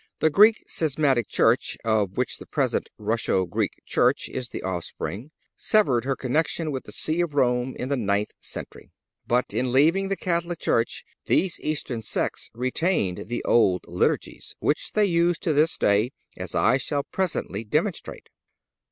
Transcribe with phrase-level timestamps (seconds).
[0.17, 6.05] The Greek schismatic church, of which the present Russo Greek church is the offspring, severed
[6.05, 8.89] her connection with the See of Rome in the ninth century.
[9.27, 15.05] But in leaving the Catholic Church these Eastern sects retained the old Liturgies, which they
[15.05, 18.29] use to this day, as I shall presently demonstrate.